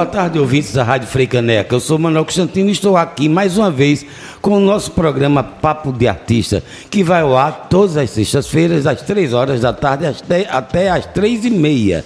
[0.00, 1.74] Boa tarde, ouvintes da Rádio Freicaneca.
[1.74, 4.06] Eu sou Manuel Constantino e estou aqui mais uma vez
[4.40, 9.02] com o nosso programa Papo de Artista, que vai ao ar todas as sextas-feiras, às
[9.02, 10.06] três horas da tarde
[10.48, 12.02] até às três e meia.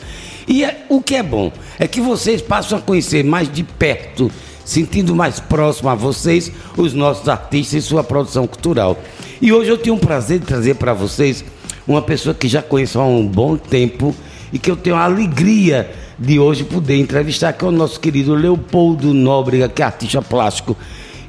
[0.48, 4.28] E é, o que é bom é que vocês passam a conhecer mais de perto,
[4.64, 9.00] sentindo mais próximo a vocês, os nossos artistas e sua produção cultural.
[9.40, 11.44] E hoje eu tenho um prazer de trazer para vocês
[11.86, 14.12] uma pessoa que já conheço há um bom tempo
[14.52, 18.34] e que eu tenho a alegria de hoje poder entrevistar, que é o nosso querido
[18.34, 20.76] Leopoldo Nóbrega, que é artista plástico.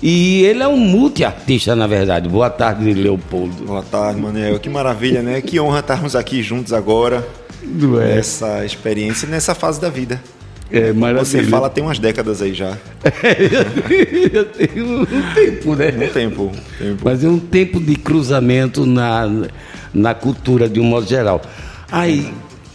[0.02, 2.30] E ele é um multiartista, na verdade.
[2.30, 3.66] Boa tarde, Leopoldo.
[3.66, 4.60] Boa tarde, Manel.
[4.60, 5.42] Que maravilha, né?
[5.42, 7.28] Que honra estarmos aqui juntos agora.
[7.64, 8.16] É.
[8.16, 10.22] Nessa experiência, nessa fase da vida.
[10.72, 10.92] É.
[10.92, 12.78] Você fala tem umas décadas aí já.
[14.34, 15.88] eu tenho um tempo, né?
[15.88, 17.02] Um tempo, tempo.
[17.04, 19.28] Mas é um tempo de cruzamento na,
[19.94, 21.42] na cultura de um modo geral.
[21.92, 22.32] Aí,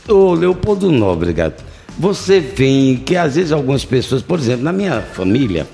[0.09, 1.55] ô Leopoldo Nóbrega,
[2.01, 5.67] você vem que às vezes algumas pessoas, por exemplo, na minha família,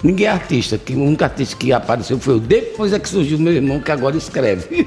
[0.00, 2.38] ninguém é artista, que o único artista que apareceu foi eu.
[2.38, 4.86] Depois é que surgiu meu irmão que agora escreve.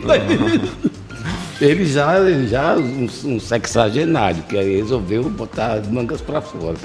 [1.59, 6.77] ele já, ele já um, um sexagenário, que aí resolveu botar as mangas para fora.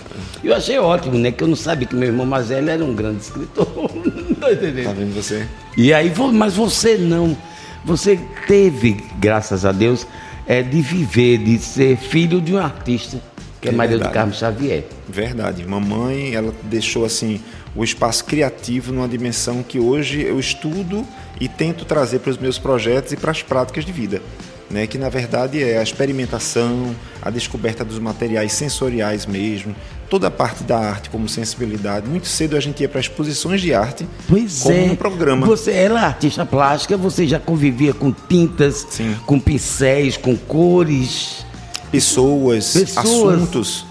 [0.43, 1.31] Eu achei ótimo, né?
[1.31, 3.65] Que eu não sabia que meu irmão mais velho era um grande escritor.
[4.41, 5.47] tá vendo você?
[5.77, 7.37] E aí, mas você não.
[7.85, 10.05] Você teve, graças a Deus,
[10.49, 13.30] é, de viver, de ser filho de um artista
[13.61, 14.85] que é, é Maria do Carmo Xavier.
[15.09, 15.67] Verdade.
[15.67, 17.41] Mamãe, ela deixou assim
[17.75, 21.07] o espaço criativo numa dimensão que hoje eu estudo
[21.41, 24.23] e tento trazer para os meus projetos e para as práticas de vida.
[24.69, 29.75] Né, que na verdade é a experimentação, a descoberta dos materiais sensoriais mesmo,
[30.09, 32.09] toda a parte da arte como sensibilidade.
[32.09, 34.83] Muito cedo a gente ia para exposições de arte pois como é.
[34.83, 35.45] um programa.
[35.45, 39.17] Você era é artista plástica, você já convivia com tintas, Sim.
[39.27, 41.45] com pincéis, com cores
[41.91, 43.35] pessoas, pessoas.
[43.35, 43.87] assuntos.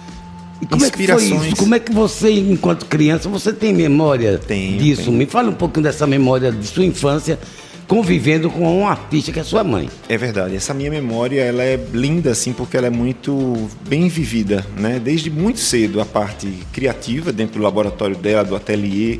[0.62, 1.25] E como inspirações.
[1.25, 1.56] É que foi isso?
[1.56, 5.03] Como é que você, enquanto criança, você tem memória tenho, disso?
[5.03, 5.18] Tenho.
[5.18, 7.40] Me fala um pouquinho dessa memória de sua infância
[7.88, 9.90] convivendo com um artista que é sua mãe.
[10.07, 10.56] É verdade.
[10.56, 15.00] Essa minha memória, ela é linda assim porque ela é muito bem vivida, né?
[15.00, 19.19] Desde muito cedo a parte criativa dentro do laboratório dela, do ateliê,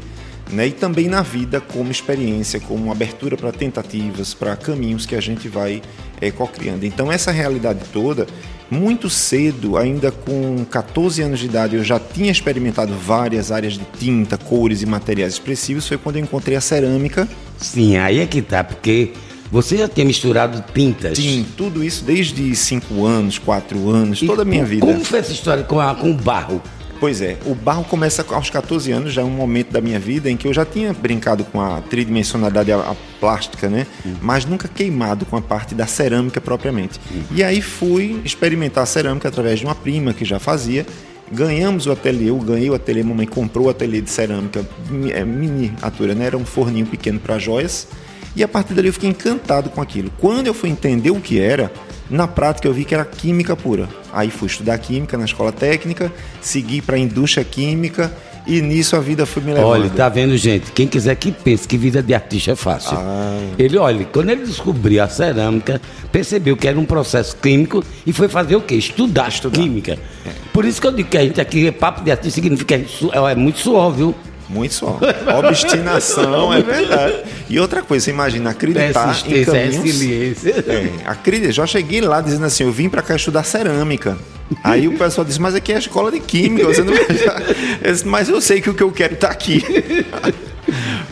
[0.52, 0.68] né?
[0.68, 5.48] E também na vida como experiência, como abertura para tentativas, para caminhos que a gente
[5.48, 5.82] vai
[6.22, 6.86] é, co-criando.
[6.86, 8.28] Então essa realidade toda
[8.70, 13.86] muito cedo, ainda com 14 anos de idade, eu já tinha experimentado várias áreas de
[13.98, 15.88] tinta, cores e materiais expressivos.
[15.88, 17.28] Foi quando eu encontrei a cerâmica.
[17.58, 19.14] Sim, aí é que tá, porque
[19.52, 21.18] você já tinha misturado tintas?
[21.18, 24.86] Sim, tudo isso desde 5 anos, 4 anos, e toda a minha vida.
[24.86, 26.62] Como foi essa história com, a, com o barro?
[27.00, 30.30] Pois é, o barro começa aos 14 anos, já é um momento da minha vida
[30.30, 33.88] em que eu já tinha brincado com a tridimensionalidade a, a plástica, né?
[34.04, 34.16] Uhum.
[34.22, 37.00] Mas nunca queimado com a parte da cerâmica propriamente.
[37.10, 37.24] Uhum.
[37.32, 40.86] E aí fui experimentar a cerâmica através de uma prima que já fazia.
[41.32, 44.68] Ganhamos o ateliê, eu ganhei o ateliê, mamãe comprou o ateliê de cerâmica,
[45.14, 46.26] é, miniatura, né?
[46.26, 47.88] Era um forninho pequeno para joias.
[48.36, 50.12] E a partir dali eu fiquei encantado com aquilo.
[50.20, 51.72] Quando eu fui entender o que era,
[52.10, 53.88] na prática eu vi que era química pura.
[54.12, 56.12] Aí fui estudar química na escola técnica,
[56.42, 58.12] segui para a indústria química
[58.48, 59.68] e nisso a vida foi me levando.
[59.68, 60.72] Olha, tá vendo, gente?
[60.72, 62.98] Quem quiser que pense que vida de artista é fácil.
[62.98, 63.40] Ah.
[63.60, 65.80] Ele, olha, quando ele descobriu a cerâmica,
[66.12, 68.76] percebeu que era um processo químico e foi fazer o quê?
[68.76, 69.60] Estudar, Estudar.
[69.60, 70.00] química.
[70.26, 70.32] É.
[70.52, 73.36] Por isso que eu digo que a gente aqui, papo de artista significa é, é
[73.36, 74.16] muito suor, viu?
[74.50, 75.00] Muito só.
[75.38, 77.24] Obstinação, é verdade.
[77.48, 79.84] E outra coisa, você imagina, acreditar em caminhos...
[79.84, 80.66] resiliência.
[80.68, 84.18] É, acredita, já cheguei lá dizendo assim, eu vim para cá estudar cerâmica.
[84.64, 88.28] Aí o pessoal disse, mas aqui é a escola de química, você não disse, mas
[88.28, 89.64] eu sei que o que eu quero está aqui.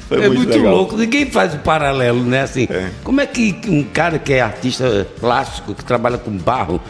[0.07, 2.43] Foi é muito, muito louco, ninguém faz o paralelo, né?
[2.43, 2.89] Assim, é.
[3.03, 6.81] Como é que um cara que é artista plástico, que trabalha com barro,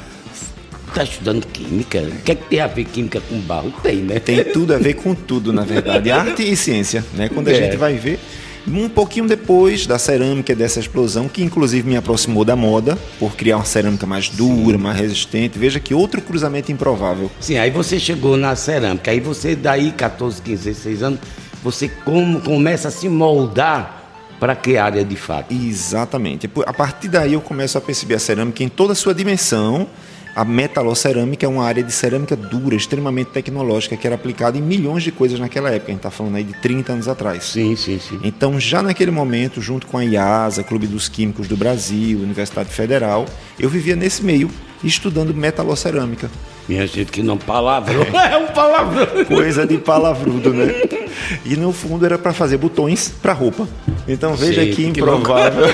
[0.89, 1.99] está estudando química.
[1.99, 3.71] O que é que tem a ver química com barro?
[3.83, 4.19] Tem, né?
[4.19, 6.11] Tem tudo a ver com tudo, na verdade.
[6.11, 7.29] Arte e ciência, né?
[7.29, 7.55] Quando a é.
[7.55, 8.19] gente vai ver.
[8.69, 13.55] Um pouquinho depois da cerâmica, dessa explosão, que inclusive me aproximou da moda, por criar
[13.55, 14.83] uma cerâmica mais dura, Sim.
[14.83, 15.57] mais resistente.
[15.57, 17.31] Veja que outro cruzamento improvável.
[17.39, 21.19] Sim, aí você chegou na cerâmica, aí você, daí 14, 15, 16 anos,
[21.63, 24.03] você como, começa a se moldar
[24.37, 25.53] para que área de fato?
[25.53, 26.49] Exatamente.
[26.65, 29.87] A partir daí eu começo a perceber a cerâmica em toda a sua dimensão
[30.37, 35.01] a metalocerâmica é uma área de cerâmica dura, extremamente tecnológica, que era aplicada em milhões
[35.01, 35.87] de coisas naquela época.
[35.87, 37.43] A gente está falando aí de 30 anos atrás.
[37.43, 38.19] Sim, sim, sim.
[38.23, 43.25] Então, já naquele momento, junto com a IASA, Clube dos Químicos do Brasil, Universidade Federal,
[43.59, 44.51] eu vivia nesse meio,
[44.83, 46.29] estudando metalocerâmica.
[46.69, 48.03] Minha gente, que não palavrão.
[48.03, 49.25] É, é um palavrão.
[49.25, 50.71] Coisa de palavrudo, né?
[51.45, 53.67] E no fundo era para fazer botões para roupa.
[54.07, 55.65] Então veja que improvável.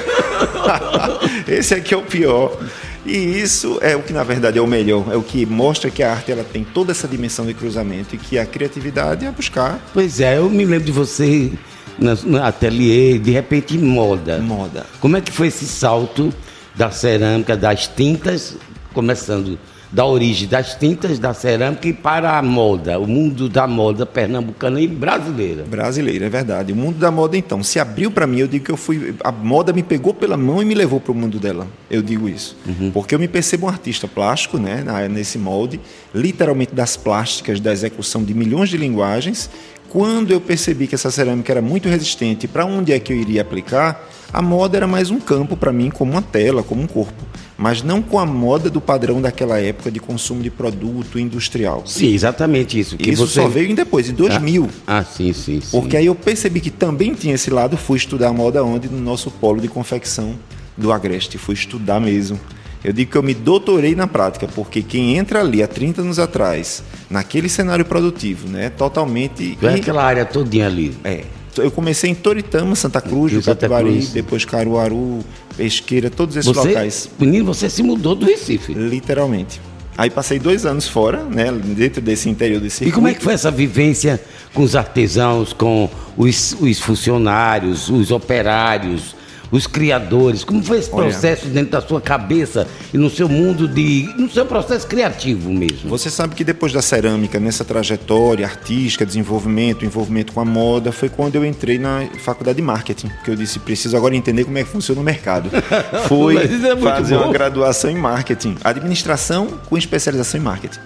[1.43, 2.57] Que Esse aqui é o pior.
[3.05, 6.01] E isso é o que na verdade é o melhor, é o que mostra que
[6.01, 9.79] a arte ela tem toda essa dimensão de cruzamento e que a criatividade é buscar.
[9.93, 11.51] Pois é, eu me lembro de você
[11.99, 14.39] no ateliê, de repente moda.
[14.39, 14.85] Moda.
[14.99, 16.33] Como é que foi esse salto
[16.75, 18.55] da cerâmica, das tintas,
[18.93, 19.59] começando
[19.93, 24.81] da origem das tintas da cerâmica e para a moda, o mundo da moda pernambucana
[24.81, 25.63] e brasileira.
[25.63, 26.73] Brasileira, é verdade.
[26.73, 29.13] O mundo da moda, então, se abriu para mim, eu digo que eu fui.
[29.23, 31.67] A moda me pegou pela mão e me levou para o mundo dela.
[31.91, 32.57] Eu digo isso.
[32.65, 32.89] Uhum.
[32.89, 35.79] Porque eu me percebo um artista plástico, né, nesse molde,
[36.13, 39.47] literalmente das plásticas, da execução de milhões de linguagens.
[39.89, 43.43] Quando eu percebi que essa cerâmica era muito resistente, para onde é que eu iria
[43.43, 44.09] aplicar?
[44.33, 47.13] A moda era mais um campo para mim, como uma tela, como um corpo
[47.57, 51.83] mas não com a moda do padrão daquela época de consumo de produto industrial.
[51.85, 52.97] Sim, exatamente isso.
[52.97, 53.41] Que isso você...
[53.41, 54.69] só veio depois, em 2000.
[54.87, 55.67] Ah, ah sim, sim, sim.
[55.71, 58.89] Porque aí eu percebi que também tinha esse lado, fui estudar moda onde?
[58.89, 60.35] No nosso polo de confecção
[60.77, 62.39] do Agreste, fui estudar mesmo.
[62.83, 66.19] Eu digo que eu me doutorei na prática, porque quem entra ali há 30 anos
[66.19, 69.57] atrás, naquele cenário produtivo, né, totalmente...
[69.61, 70.93] É aquela área todinha ali.
[71.01, 71.23] É,
[71.57, 75.19] eu comecei em Toritama, Santa Cruz, Capivari, depois Caruaru,
[75.55, 77.09] Pesqueira, todos esses você, locais.
[77.19, 78.73] Menino, você se mudou do Recife.
[78.73, 79.61] Literalmente.
[79.97, 82.95] Aí passei dois anos fora, né, dentro desse interior desse circuito.
[82.95, 84.19] E como é que foi essa vivência
[84.53, 89.15] com os artesãos, com os, os funcionários, os operários,
[89.53, 90.43] os criadores?
[90.43, 94.09] Como foi esse processo Olha, dentro da sua cabeça e no seu mundo de.
[94.17, 95.89] no seu processo criativo mesmo?
[95.89, 101.07] Você sabe que depois da cerâmica, nessa trajetória artística, desenvolvimento, envolvimento com a moda, foi
[101.07, 104.63] quando eu entrei na faculdade de marketing, que eu disse, preciso agora entender como é
[104.63, 105.51] que funciona o mercado.
[106.07, 107.25] Foi é fazer bom.
[107.25, 110.79] uma graduação em marketing, administração com especialização em marketing.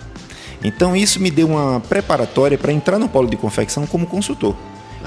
[0.62, 4.56] Então isso me deu uma preparatória para entrar no polo de confecção como consultor.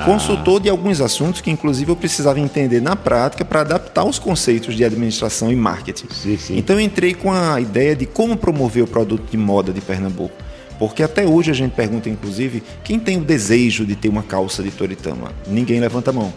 [0.01, 0.05] Ah.
[0.07, 4.75] Consultor de alguns assuntos que, inclusive, eu precisava entender na prática para adaptar os conceitos
[4.75, 6.07] de administração e marketing.
[6.11, 6.57] Sim, sim.
[6.57, 10.35] Então, eu entrei com a ideia de como promover o produto de moda de Pernambuco.
[10.79, 14.63] Porque até hoje a gente pergunta, inclusive, quem tem o desejo de ter uma calça
[14.63, 15.33] de Toritama?
[15.47, 16.33] Ninguém levanta a mão.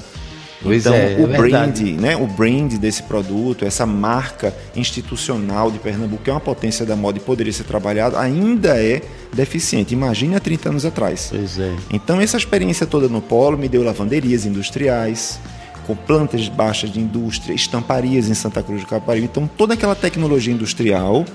[0.64, 5.78] Pois então, é, é o brand, né, o brand desse produto, essa marca institucional de
[5.78, 9.02] Pernambuco, que é uma potência da moda e poderia ser trabalhado, ainda é
[9.34, 9.94] deficiente.
[9.94, 11.28] Imagine há 30 anos atrás.
[11.30, 11.74] Pois é.
[11.92, 15.40] Então, essa experiência toda no polo me deu lavanderias industriais,
[15.86, 19.26] com plantas baixas de indústria, estamparias em Santa Cruz do Caparibe.
[19.26, 21.26] Então, toda aquela tecnologia industrial,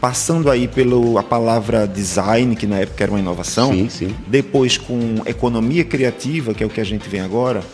[0.00, 4.14] passando aí pela palavra design, que na época era uma inovação, sim, sim.
[4.28, 7.64] depois com economia criativa, que é o que a gente vem agora,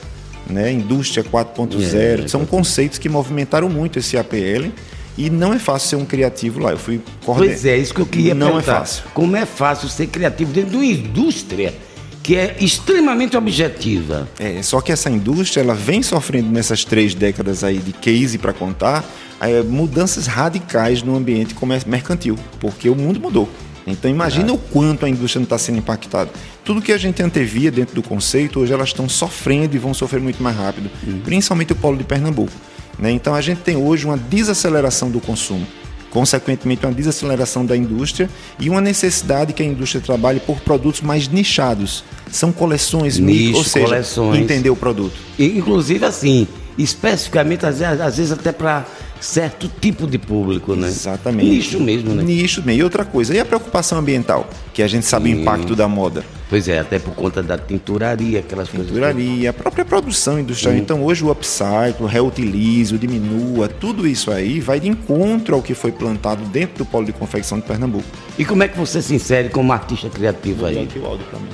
[0.49, 0.73] né?
[0.73, 4.71] Indústria 4.0, é, são conceitos que movimentaram muito esse APL.
[5.17, 6.71] E não é fácil ser um criativo lá.
[6.71, 7.55] Eu fui coordenador.
[7.55, 8.73] Pois é, isso que eu queria Não é perguntar.
[8.73, 9.05] é fácil.
[9.13, 11.75] Como é fácil ser criativo dentro de uma indústria
[12.23, 14.29] que é extremamente objetiva.
[14.39, 18.53] É, só que essa indústria ela vem sofrendo nessas três décadas aí de case para
[18.53, 19.05] contar
[19.41, 21.55] é, mudanças radicais no ambiente
[21.87, 23.49] mercantil, porque o mundo mudou.
[23.87, 26.31] Então imagina o quanto a indústria não está sendo impactada.
[26.65, 30.21] Tudo que a gente antevia dentro do conceito, hoje elas estão sofrendo e vão sofrer
[30.21, 31.21] muito mais rápido, uhum.
[31.21, 32.53] principalmente o polo de Pernambuco.
[32.99, 33.11] Né?
[33.11, 35.67] Então a gente tem hoje uma desaceleração do consumo,
[36.11, 38.31] consequentemente uma desaceleração da indústria
[38.61, 42.05] e uma necessidade que a indústria trabalhe por produtos mais nichados.
[42.31, 44.41] São coleções, Nicho, ou seja, coleções.
[44.41, 45.15] entender o produto.
[45.39, 46.47] E, inclusive assim,
[46.79, 48.87] especificamente às vezes, às vezes até para
[49.23, 50.89] certo tipo de público, né?
[50.89, 51.49] Exatamente.
[51.49, 52.23] Nicho mesmo, né?
[52.23, 52.81] Nicho mesmo.
[52.81, 54.49] E outra coisa, e a preocupação ambiental?
[54.75, 55.37] Que a gente sabe Sim.
[55.37, 56.25] o impacto da moda.
[56.51, 59.17] Pois é, até por conta da tinturaria, aquelas tinturaria, coisas.
[59.17, 60.75] Tinturaria, a própria produção industrial.
[60.75, 65.63] Então hoje o upcycle, o reutilize, o diminua, tudo isso aí vai de encontro ao
[65.63, 68.05] que foi plantado dentro do polo de confecção de Pernambuco.
[68.37, 70.83] E como é que você se insere como artista criativo aí?
[70.83, 71.49] Aqui o áudio pra mim.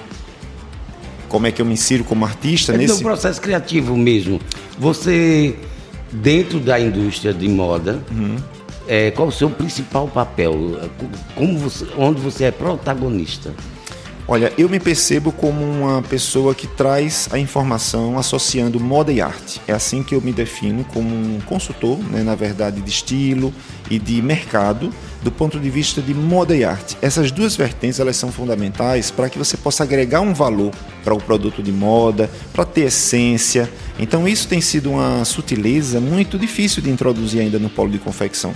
[1.28, 3.02] Como é que eu me insiro como artista é nesse...
[3.02, 4.40] processo criativo mesmo.
[4.78, 5.54] Você
[6.12, 8.36] dentro da indústria de moda, uhum.
[8.86, 10.54] é, qual o seu principal papel?
[11.34, 13.52] Como você, onde você é protagonista?
[14.30, 19.58] Olha, eu me percebo como uma pessoa que traz a informação associando moda e arte.
[19.66, 23.54] É assim que eu me defino como um consultor, né, na verdade, de estilo
[23.90, 24.92] e de mercado,
[25.22, 26.94] do ponto de vista de moda e arte.
[27.00, 31.18] Essas duas vertentes elas são fundamentais para que você possa agregar um valor para o
[31.18, 33.66] produto de moda, para ter essência.
[33.98, 38.54] Então isso tem sido uma sutileza muito difícil de introduzir ainda no polo de confecção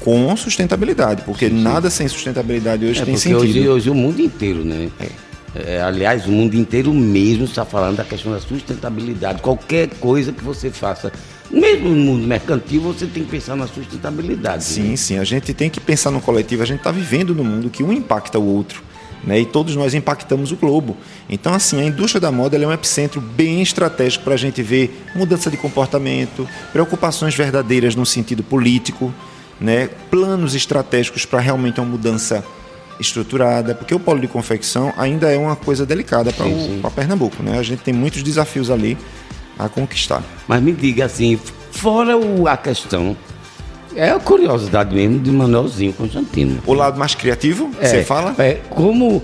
[0.00, 1.62] com sustentabilidade, porque sim, sim.
[1.62, 3.40] nada sem sustentabilidade hoje é, tem sentido.
[3.40, 4.88] Hoje, hoje o mundo inteiro, né?
[4.98, 5.30] É.
[5.54, 9.42] É, aliás, o mundo inteiro mesmo está falando da questão da sustentabilidade.
[9.42, 11.12] Qualquer coisa que você faça,
[11.50, 14.62] mesmo no mundo mercantil, você tem que pensar na sustentabilidade.
[14.62, 14.96] Sim, né?
[14.96, 15.18] sim.
[15.18, 16.62] A gente tem que pensar no coletivo.
[16.62, 18.82] A gente está vivendo no mundo que um impacta o outro.
[19.24, 19.40] Né?
[19.40, 20.96] E todos nós impactamos o globo.
[21.28, 25.04] Então, assim, a indústria da moda é um epicentro bem estratégico para a gente ver
[25.16, 29.12] mudança de comportamento, preocupações verdadeiras no sentido político,
[29.60, 32.44] né, planos estratégicos para realmente uma mudança
[32.98, 37.42] estruturada, porque o polo de confecção ainda é uma coisa delicada para Pernambuco.
[37.42, 37.58] Né?
[37.58, 38.96] A gente tem muitos desafios ali
[39.58, 40.22] a conquistar.
[40.46, 41.38] Mas me diga assim,
[41.70, 43.16] fora o, a questão,
[43.94, 46.62] é a curiosidade mesmo de Manuelzinho Constantino.
[46.66, 48.34] O lado mais criativo, é, você fala?
[48.38, 49.22] É, como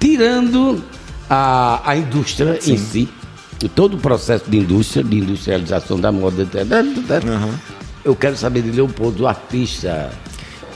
[0.00, 0.82] tirando
[1.28, 2.74] a, a indústria Sim.
[2.74, 3.08] em si,
[3.74, 7.54] todo o processo de indústria, de industrialização da moda, uhum.
[8.04, 10.12] Eu quero saber de Leopoldo, o artista,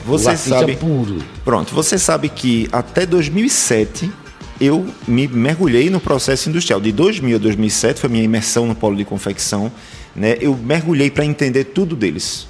[0.05, 1.19] você o artista sabe, puro.
[1.43, 4.11] Pronto, você sabe que até 2007
[4.59, 6.81] eu me mergulhei no processo industrial.
[6.81, 9.71] De 2000 a 2007 foi minha imersão no polo de confecção.
[10.15, 10.37] Né?
[10.41, 12.47] Eu mergulhei para entender tudo deles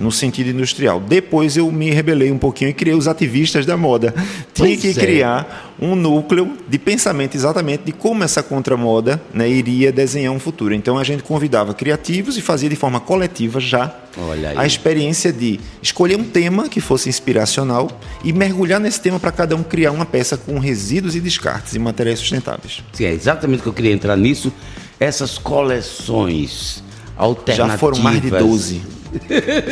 [0.00, 1.00] no sentido industrial.
[1.00, 4.14] Depois eu me rebelei um pouquinho e criei os ativistas da moda.
[4.54, 4.94] Tinha pois que é.
[4.94, 10.74] criar um núcleo de pensamento exatamente de como essa contramoda né, iria desenhar um futuro.
[10.74, 13.94] Então a gente convidava criativos e fazia de forma coletiva já
[14.56, 17.88] a experiência de escolher um tema que fosse inspiracional
[18.24, 21.78] e mergulhar nesse tema para cada um criar uma peça com resíduos e descartes e
[21.78, 22.82] materiais sustentáveis.
[22.92, 24.52] Sim, é exatamente que eu queria entrar nisso.
[24.98, 26.82] Essas coleções
[27.16, 27.72] alternativas.
[27.72, 28.97] Já foram mais de 12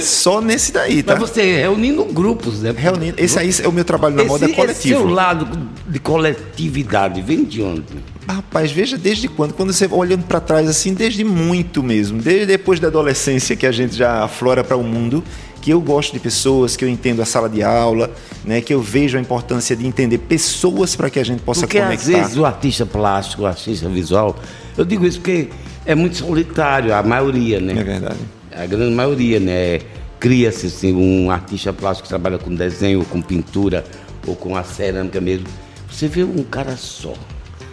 [0.00, 1.16] só nesse daí, tá?
[1.16, 2.75] Mas você reunindo grupos, né?
[2.76, 3.14] Reunindo.
[3.19, 4.73] Esse aí é o meu trabalho na esse, moda coletivo.
[4.73, 7.85] Esse seu lado de coletividade vem de onde?
[8.28, 9.55] Rapaz, veja desde quando.
[9.55, 12.21] Quando você olhando para trás assim, desde muito mesmo.
[12.21, 15.23] Desde depois da adolescência que a gente já aflora para o mundo,
[15.61, 18.11] que eu gosto de pessoas, que eu entendo a sala de aula,
[18.45, 21.81] né, que eu vejo a importância de entender pessoas para que a gente possa porque
[21.81, 22.05] conectar.
[22.05, 24.37] Porque às vezes o artista plástico, o artista visual,
[24.76, 25.49] eu digo isso porque
[25.85, 27.75] é muito solitário, a maioria, né?
[27.78, 29.81] É verdade a grande maioria, né?
[30.19, 33.85] Cria-se assim, um artista plástico que trabalha com desenho, com pintura
[34.27, 35.47] ou com a cerâmica mesmo.
[35.91, 37.15] Você vê um cara só.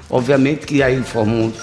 [0.10, 1.02] Obviamente que aí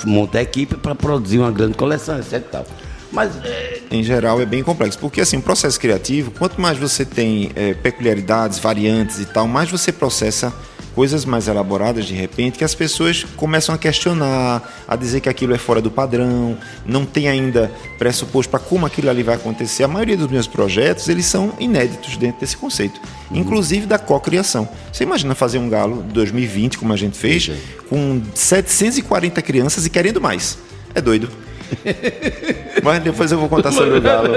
[0.05, 2.43] monta a equipe para produzir uma grande coleção, etc.
[2.51, 2.67] Tal.
[3.13, 3.81] Mas é...
[3.91, 7.75] em geral é bem complexo, porque assim, o processo criativo, quanto mais você tem é,
[7.75, 10.53] peculiaridades, variantes e tal, mais você processa
[10.95, 15.55] coisas mais elaboradas de repente que as pessoas começam a questionar, a dizer que aquilo
[15.55, 19.85] é fora do padrão, não tem ainda pressuposto para como aquilo ali vai acontecer.
[19.85, 23.37] A maioria dos meus projetos, eles são inéditos dentro desse conceito, uhum.
[23.37, 24.69] inclusive da cocriação.
[24.93, 27.51] Você imagina fazer um galo 2020 como a gente fez,
[27.89, 30.59] com 740 crianças e querendo mais.
[30.95, 31.29] É doido.
[32.83, 34.29] Mas depois eu vou contar sobre o Galo.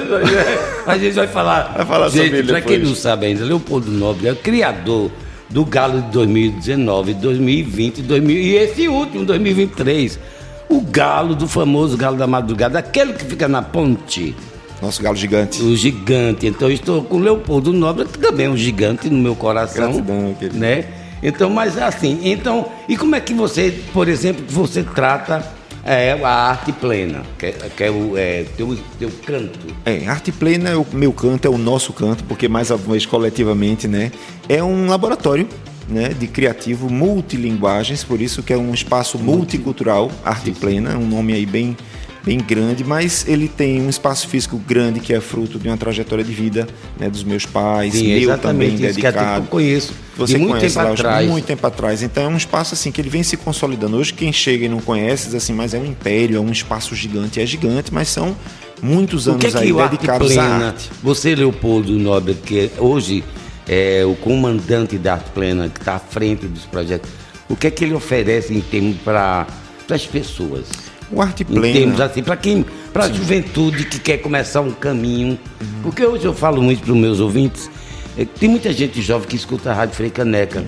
[0.86, 1.74] A gente vai falar.
[1.75, 2.48] Vai falar gente, sobre ele.
[2.48, 5.12] Para quem não sabe ainda, Leopoldo Nobre é o criador
[5.53, 10.19] do Galo de 2019, 2020 2000, e esse último, 2023.
[10.67, 14.36] O galo do famoso Galo da Madrugada, aquele que fica na ponte.
[14.81, 15.62] Nosso galo gigante.
[15.62, 16.48] O gigante.
[16.48, 19.91] Então eu estou com o Leopoldo Nobre, que também é um gigante no meu coração.
[19.91, 20.57] Gratidão, querido.
[20.57, 20.86] Né?
[21.22, 25.45] Então, mas assim, então, e como é que você, por exemplo, você trata
[25.86, 29.60] é a arte plena, que é, que é o é, teu, teu canto.
[29.86, 33.06] É, arte plena é o meu canto, é o nosso canto, porque mais uma vez
[33.06, 34.12] coletivamente, né?
[34.48, 35.48] É um laboratório
[35.88, 41.34] né, de criativo multilinguagens, por isso que é um espaço multicultural, arte plena, um nome
[41.34, 41.75] aí bem
[42.24, 46.24] bem grande, mas ele tem um espaço físico grande que é fruto de uma trajetória
[46.24, 49.42] de vida né, dos meus pais, Sim, meu também dedicado.
[49.42, 49.94] Que eu conheço.
[50.15, 51.30] Você muito conhece tempo lá, atrás.
[51.30, 52.03] muito tempo atrás.
[52.03, 53.98] Então é um espaço assim que ele vem se consolidando.
[53.98, 56.96] Hoje quem chega e não conhece diz assim, mas é um império, é um espaço
[56.96, 58.36] gigante, é gigante, mas são
[58.82, 60.89] muitos anos o que é que aí o dedicados plena, à arte.
[61.01, 63.24] Você Leopoldo Nobre, que hoje
[63.68, 67.10] é o comandante da Arte Plena, que está à frente dos projetos,
[67.50, 69.48] o que é que ele oferece em termos para
[69.89, 70.83] as pessoas?
[71.13, 71.67] O arte plena.
[71.67, 75.38] Em termos assim, para quem, para a juventude que quer começar um caminho.
[75.62, 75.67] Uhum.
[75.84, 77.70] Porque hoje eu falo muito para os meus ouvintes,
[78.17, 80.63] é, tem muita gente jovem que escuta a Rádio Frei Caneca.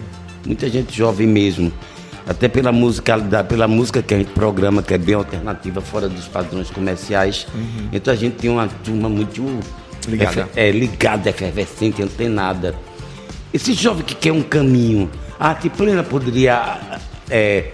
[0.46, 1.72] Muita gente jovem mesmo.
[2.28, 6.28] Até pela musicalidade, pela música que a gente programa, que é bem alternativa, fora dos
[6.28, 7.48] padrões comerciais.
[7.54, 7.90] Uhum.
[7.92, 9.44] Então a gente tem uma turma muito
[10.08, 12.76] ligada, é, ligada efervescente, antenada.
[13.54, 15.10] Esse jovem que quer um caminho,
[15.40, 16.80] a arte plena poderia
[17.30, 17.72] é,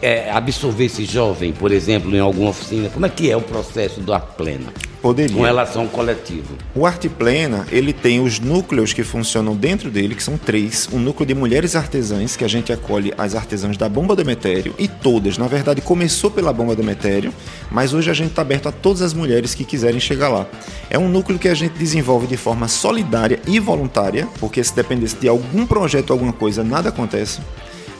[0.00, 2.88] é, absorver esse jovem, por exemplo, em alguma oficina?
[2.90, 4.72] Como é que é o processo do Arte Plena?
[5.00, 5.36] Poderia.
[5.36, 6.56] Com relação ao coletivo.
[6.76, 10.88] O Arte Plena, ele tem os núcleos que funcionam dentro dele, que são três.
[10.92, 14.74] Um núcleo de mulheres artesãs, que a gente acolhe as artesãs da Bomba do Emetério,
[14.78, 17.34] e todas, na verdade, começou pela Bomba do Emetério,
[17.68, 20.46] mas hoje a gente está aberto a todas as mulheres que quiserem chegar lá.
[20.88, 25.16] É um núcleo que a gente desenvolve de forma solidária e voluntária, porque se dependesse
[25.16, 27.40] de algum projeto, alguma coisa, nada acontece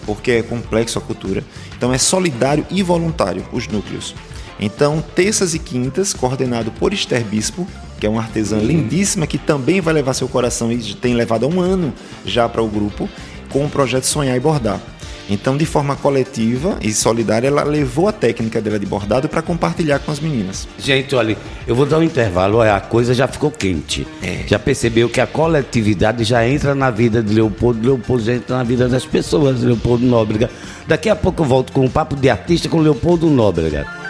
[0.07, 1.45] porque é complexo a cultura.
[1.77, 4.15] Então é solidário e voluntário os núcleos.
[4.61, 7.67] Então, terças e quintas, coordenado por Esther Bispo,
[7.99, 8.65] que é uma artesã uhum.
[8.65, 11.93] lindíssima que também vai levar seu coração e tem levado há um ano
[12.25, 13.09] já para o grupo,
[13.51, 14.81] com o projeto Sonhar e Bordar.
[15.29, 19.99] Então, de forma coletiva e solidária, ela levou a técnica dela de bordado para compartilhar
[20.01, 20.69] com as meninas.
[20.79, 21.37] Gente, olha,
[21.67, 24.07] eu vou dar um intervalo, olha, a coisa já ficou quente.
[24.23, 24.45] É.
[24.47, 28.65] Já percebeu que a coletividade já entra na vida de Leopoldo, Leopoldo já entra na
[28.65, 30.51] vida das pessoas, Leopoldo Nóbrega.
[30.87, 34.02] Daqui a pouco eu volto com um papo de artista com Leopoldo Nóbrega.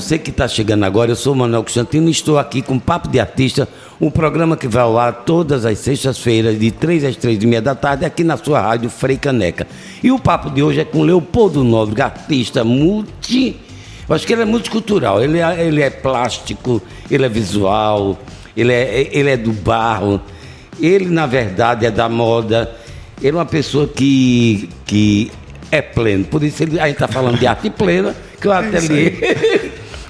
[0.00, 3.08] Você que está chegando agora, eu sou o Manuel Constantino e estou aqui com Papo
[3.08, 3.66] de Artista,
[3.98, 7.62] um programa que vai ao ar todas as sextas-feiras, de 3 às 3 e meia
[7.62, 9.66] da tarde, aqui na sua rádio Frei Caneca.
[10.02, 13.56] E o papo de hoje é com Leopoldo Nobre, artista multi.
[14.06, 18.18] Eu acho que ele é multicultural, ele é, ele é plástico, ele é visual,
[18.54, 20.20] ele é, ele é do barro,
[20.78, 22.70] ele na verdade é da moda,
[23.22, 25.32] ele é uma pessoa que, que
[25.70, 26.26] é pleno.
[26.26, 29.65] Por isso ele, a gente está falando de arte plena, que o é ateliê.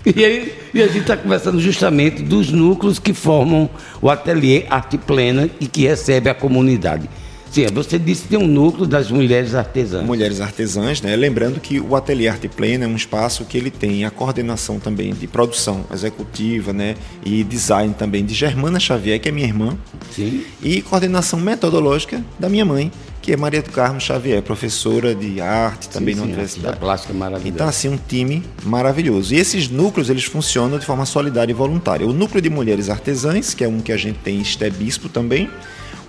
[0.07, 3.69] E, aí, e a gente está conversando justamente dos núcleos que formam
[4.01, 7.11] o ateliê Arte Plena e que recebe a comunidade.
[7.57, 10.05] Sim, você disse que tem um núcleo das mulheres artesãs.
[10.05, 11.17] Mulheres artesãs, né?
[11.17, 15.15] Lembrando que o Ateliê Arte Plena é um espaço que ele tem a coordenação também
[15.15, 16.97] de produção executiva, né?
[17.25, 19.75] E design também de Germana Xavier, que é minha irmã.
[20.15, 20.45] Sim.
[20.63, 25.89] E coordenação metodológica da minha mãe, que é Maria do Carmo Xavier, professora de arte
[25.89, 26.77] também sim, na sim, universidade.
[26.79, 27.55] plástica maravilhosa.
[27.55, 29.33] Então, assim, um time maravilhoso.
[29.33, 32.07] E esses núcleos, eles funcionam de forma solidária e voluntária.
[32.07, 35.49] O núcleo de mulheres artesãs, que é um que a gente tem em Estebispo também.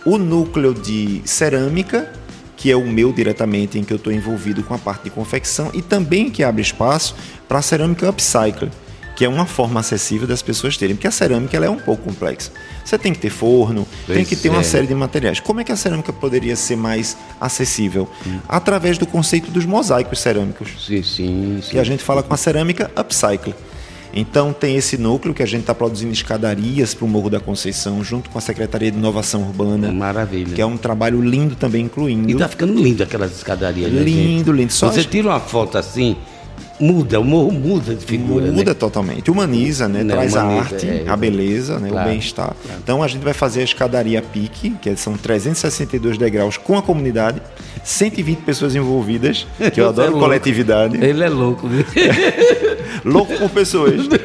[0.08, 2.10] O núcleo de cerâmica,
[2.56, 5.70] que é o meu diretamente, em que eu estou envolvido com a parte de confecção.
[5.74, 7.14] E também que abre espaço
[7.46, 8.70] para a cerâmica upcycle
[9.18, 12.04] que é uma forma acessível das pessoas terem, porque a cerâmica ela é um pouco
[12.04, 12.52] complexa.
[12.86, 14.52] Você tem que ter forno, pois tem que ter é.
[14.52, 15.40] uma série de materiais.
[15.40, 18.08] Como é que a cerâmica poderia ser mais acessível?
[18.28, 18.40] Hum.
[18.48, 20.70] Através do conceito dos mosaicos cerâmicos.
[20.86, 21.72] Sim, sim, sim.
[21.72, 23.56] Que a gente fala com a cerâmica upcycle.
[24.20, 28.04] Então tem esse núcleo que a gente está produzindo escadarias para o Morro da Conceição,
[28.04, 29.92] junto com a Secretaria de Inovação Urbana.
[29.92, 30.56] Maravilha.
[30.56, 32.28] Que é um trabalho lindo também, incluindo.
[32.28, 34.74] E está ficando lindo aquelas escadarias, né, Lindo, lindo.
[34.74, 36.16] Só Você tira uma foto assim,
[36.80, 38.52] muda, o morro muda de figura.
[38.52, 38.74] Muda né?
[38.74, 39.30] totalmente.
[39.30, 40.04] Humaniza, né?
[40.04, 41.90] Não, Traz humaniza, a arte, é, a beleza, né?
[41.90, 42.56] Claro, o bem-estar.
[42.62, 42.80] Claro.
[42.84, 47.42] Então a gente vai fazer a escadaria pique, que são 362 degraus com a comunidade,
[47.84, 50.98] 120 pessoas envolvidas, que eu adoro é coletividade.
[51.04, 51.86] Ele é louco, viu?
[53.04, 54.08] louco por pessoas.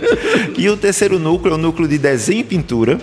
[0.56, 3.00] E o terceiro núcleo é o núcleo de desenho e pintura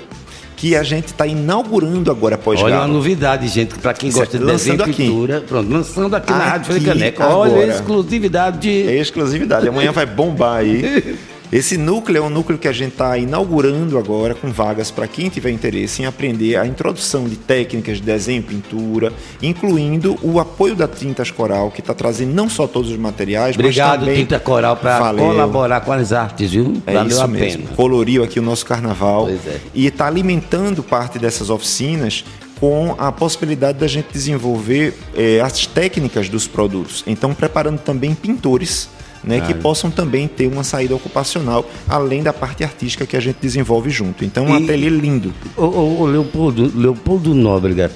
[0.60, 4.46] que a gente está inaugurando agora após Olha uma novidade, gente, para quem gosta de
[4.46, 5.40] desenho e pintura.
[5.40, 7.28] Pronto, lançando aqui, aqui na Rádio Fricaneca.
[7.30, 8.70] Olha, exclusividade.
[8.70, 9.70] É exclusividade.
[9.70, 11.18] Amanhã vai bombar aí.
[11.52, 15.30] Esse núcleo é um núcleo que a gente está inaugurando agora com vagas para quem
[15.30, 20.76] tiver interesse em aprender a introdução de técnicas de desenho e pintura, incluindo o apoio
[20.76, 24.16] da Tintas Coral, que está trazendo não só todos os materiais, Obrigado, mas também...
[24.22, 26.80] Tinta Coral, para colaborar com as artes, viu?
[26.86, 27.64] É Valeu isso mesmo.
[27.64, 27.76] Pena.
[27.76, 29.58] Coloriu aqui o nosso carnaval é.
[29.74, 32.24] e está alimentando parte dessas oficinas
[32.60, 37.04] com a possibilidade da gente desenvolver é, as técnicas dos produtos.
[37.08, 38.88] Então, preparando também pintores
[39.24, 43.38] né, que possam também ter uma saída ocupacional, além da parte artística que a gente
[43.42, 44.24] desenvolve junto.
[44.24, 45.34] Então, um e, ateliê lindo.
[45.58, 47.92] O Leopoldo, Leopoldo Nóbrega,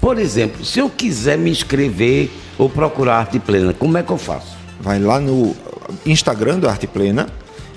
[0.00, 4.18] por exemplo, se eu quiser me inscrever ou procurar Arte Plena, como é que eu
[4.18, 4.56] faço?
[4.80, 5.54] Vai lá no
[6.04, 7.26] Instagram do Arte Plena,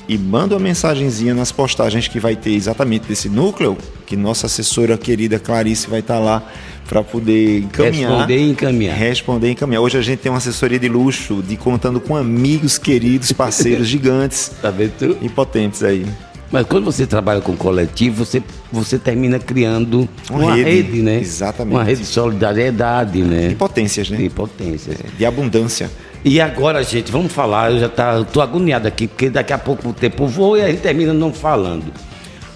[0.07, 4.97] e manda uma mensagenzinha nas postagens que vai ter exatamente desse núcleo, que nossa assessora
[4.97, 6.41] querida Clarice vai estar lá
[6.87, 8.11] para poder encaminhar.
[8.11, 8.97] Responder e encaminhar.
[8.97, 9.81] Responder e encaminhar.
[9.81, 14.51] Hoje a gente tem uma assessoria de luxo, de contando com amigos queridos, parceiros gigantes
[14.61, 15.17] tá vendo?
[15.21, 16.05] e potentes aí.
[16.49, 21.19] Mas quando você trabalha com coletivo, você, você termina criando uma, uma rede, rede, né?
[21.19, 21.75] Exatamente.
[21.75, 23.49] Uma rede de solidariedade, né?
[23.49, 24.17] De potências, né?
[24.17, 24.97] De potências.
[24.97, 25.91] É, de abundância.
[26.23, 27.73] E agora, gente, vamos falar.
[27.73, 30.67] Eu já tá, tô agoniado aqui, porque daqui a pouco o tempo voa e a
[30.69, 31.91] gente termina não falando.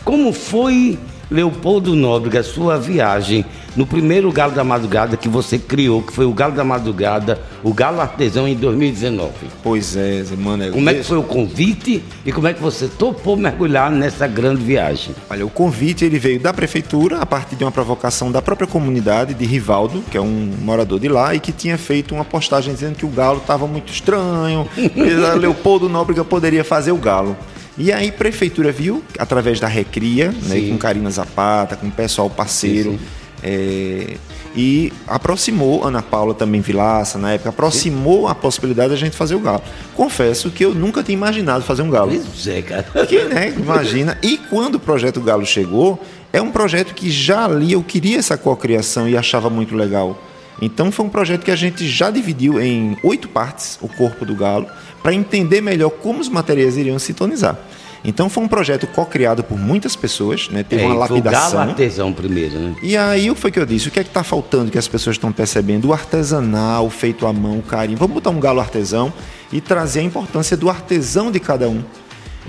[0.05, 0.97] Como foi
[1.31, 6.33] Leopoldo Nóbrega, sua viagem no primeiro Galo da Madrugada que você criou, que foi o
[6.33, 9.31] Galo da Madrugada, o Galo Artesão em 2019.
[9.63, 10.71] Pois é, mano.
[10.71, 14.61] Como é que foi o convite e como é que você topou mergulhar nessa grande
[14.61, 15.15] viagem?
[15.29, 19.33] Olha, o convite ele veio da prefeitura a partir de uma provocação da própria comunidade
[19.33, 22.95] de Rivaldo, que é um morador de lá e que tinha feito uma postagem dizendo
[22.95, 24.67] que o galo estava muito estranho,
[25.39, 27.37] Leopoldo Nóbrega poderia fazer o galo.
[27.81, 32.29] E aí a prefeitura viu, através da Recria, né, com Karina Zapata, com o pessoal
[32.29, 33.05] parceiro, sim, sim.
[33.43, 34.17] É,
[34.55, 39.39] e aproximou Ana Paula também Vilaça na época, aproximou a possibilidade da gente fazer o
[39.39, 39.63] galo.
[39.95, 42.11] Confesso que eu nunca tinha imaginado fazer um galo.
[42.11, 42.85] Pois é, cara.
[43.07, 44.15] Que, né, imagina.
[44.21, 45.99] E quando o projeto Galo chegou,
[46.31, 50.21] é um projeto que já ali eu queria essa cocriação e achava muito legal.
[50.61, 54.35] Então foi um projeto que a gente já dividiu em oito partes, o corpo do
[54.35, 54.67] galo,
[55.03, 57.57] para entender melhor como os materiais iriam sintonizar.
[58.03, 60.63] Então foi um projeto co-criado por muitas pessoas, né?
[60.63, 61.51] Teve É, uma foi o lapidação.
[61.59, 62.75] galo artesão primeiro, né?
[62.81, 63.89] E aí o que foi que eu disse?
[63.89, 65.87] O que é que está faltando que as pessoas estão percebendo?
[65.87, 67.97] O artesanal, feito à mão, o carinho.
[67.99, 69.13] Vamos botar um galo artesão
[69.51, 71.83] e trazer a importância do artesão de cada um.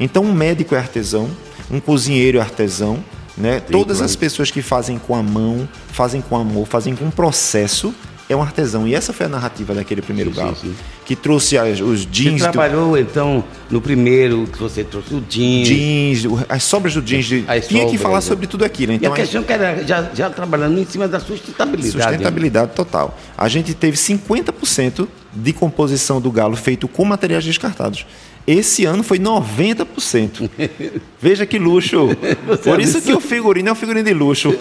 [0.01, 1.29] Então um médico é artesão,
[1.71, 3.05] um cozinheiro é artesão,
[3.37, 3.61] né?
[3.61, 7.95] Todas as pessoas que fazem com a mão, fazem com amor, fazem com processo,
[8.29, 8.87] é um artesão.
[8.89, 10.57] E essa foi a narrativa daquele primeiro Sim, galo.
[10.57, 10.75] sim, sim.
[11.05, 15.21] Que trouxe as- os Você jeans, do- trabalhou, então, no primeiro que você trouxe o
[15.29, 15.69] jeans.
[15.69, 17.27] jeans, as sobras do jeans.
[17.27, 18.21] de- As tinha que falar né?
[18.23, 18.93] sobre tudo aquilo.
[18.93, 21.97] E Então a a- questão que era já, já trabalhando em cima da sustentabilidade.
[21.99, 22.03] né?
[22.05, 23.19] Sustentabilidade total.
[23.37, 28.07] A gente teve 50% de composição do galo feito com materiais descartados.
[28.47, 30.51] Esse ano foi 90%.
[31.21, 32.09] Veja que luxo.
[32.65, 34.53] Por isso que o figurino é um figurino de luxo.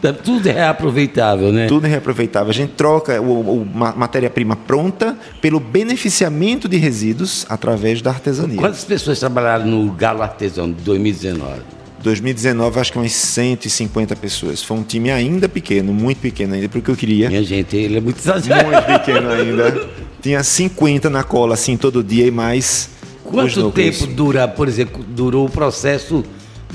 [0.00, 1.66] Tá- Tudo é reaproveitável, né?
[1.66, 2.50] Tudo é reaproveitável.
[2.50, 8.56] A gente troca o, o ma- matéria-prima pronta pelo beneficiamento de resíduos através da artesania.
[8.58, 11.62] Quantas pessoas trabalharam no Galo Artesão de 2019?
[12.00, 14.62] 2019, acho que umas 150 pessoas.
[14.62, 17.28] Foi um time ainda pequeno, muito pequeno ainda, porque eu queria.
[17.28, 18.68] Minha gente, ele é muito exagerado.
[18.70, 19.88] Muito pequeno ainda.
[20.28, 22.90] Tinha 50 na cola, assim, todo dia e mais.
[23.24, 26.22] Quanto tempo dura, por exemplo, durou o processo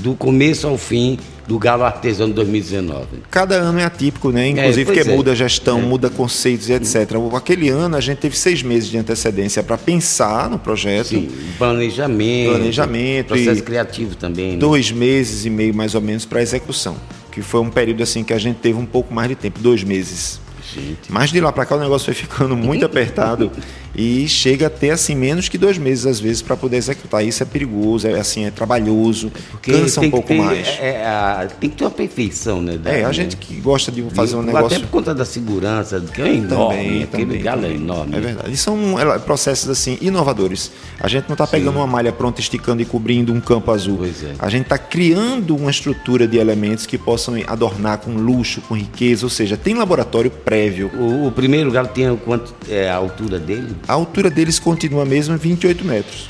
[0.00, 3.06] do começo ao fim do Galo Artesão de 2019?
[3.30, 4.48] Cada ano é atípico, né?
[4.48, 5.16] Inclusive pois porque é.
[5.16, 7.12] muda a gestão, muda conceitos e etc.
[7.32, 11.10] Aquele ano a gente teve seis meses de antecedência para pensar no projeto.
[11.10, 12.50] Sim, planejamento.
[12.56, 14.54] Planejamento Processo criativo também.
[14.54, 14.58] né?
[14.58, 16.96] Dois meses e meio mais ou menos para execução.
[17.30, 19.84] Que foi um período assim que a gente teve um pouco mais de tempo, dois
[19.84, 20.40] meses.
[20.74, 21.10] Gente.
[21.10, 23.50] Mas de lá para cá o negócio foi ficando muito apertado
[23.94, 27.24] e chega a ter assim menos que dois meses às vezes para poder executar.
[27.24, 30.66] Isso é perigoso, é assim é trabalhoso, Porque cansa um tem pouco ter- mais.
[30.80, 32.76] é- é a- tem que ter uma perfeição, né?
[32.76, 36.00] da- É, a gente que gosta de fazer um Até negócio por conta da segurança,
[36.00, 36.48] que é enorme.
[36.76, 38.16] também, aquele também, galo é enorme.
[38.16, 38.52] É verdade.
[38.52, 40.70] E são ela- processos assim inovadores.
[41.00, 43.98] A gente não está pegando uma malha pronta, esticando e cobrindo um campo azul.
[43.98, 44.32] Pois é.
[44.38, 49.24] A gente está criando uma estrutura de elementos que possam adornar com luxo, com riqueza.
[49.26, 50.90] Ou seja, tem laboratório prévio.
[50.98, 53.74] O, o primeiro galo tinha quanto é a altura dele?
[53.86, 56.28] A altura deles continua a mesma, 28 metros.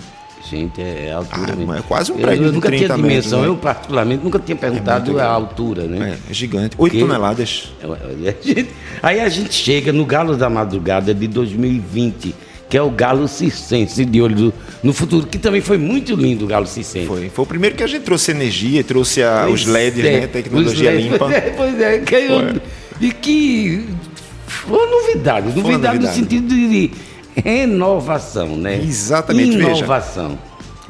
[0.50, 1.74] Gente, é, é a altura Ah, mesmo.
[1.74, 3.46] é quase um Eu- prédio eu, de nunca 30 tinha dimensão, metros, né?
[3.48, 6.18] eu particularmente nunca tinha perguntado muito a altura, né?
[6.28, 6.74] É, é gigante.
[6.76, 7.72] 8 Que- toneladas.
[9.02, 12.34] Aí a gente chega no Galo da Madrugada de 2020,
[12.68, 16.44] que é o Galo Circense de olho do- no futuro, que também foi muito lindo
[16.44, 17.06] o Galo Circense.
[17.06, 17.30] Foi.
[17.30, 20.26] Foi o primeiro que a gente trouxe energia, trouxe a- os LEDs, é, né?
[20.26, 21.18] Tecnologia limpa.
[21.18, 22.60] Pois é, pois é, que eu-
[23.00, 23.84] e que
[24.46, 26.14] foi uma novidade, uma novidade, no novidade.
[26.16, 26.90] sentido de
[27.34, 28.80] renovação, né?
[28.82, 29.78] Exatamente, veja.
[29.78, 30.38] Inovação.